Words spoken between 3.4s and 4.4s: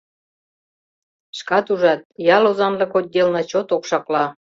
чот окшакла.